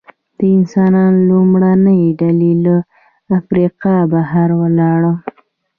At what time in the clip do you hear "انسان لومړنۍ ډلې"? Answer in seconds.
0.57-2.53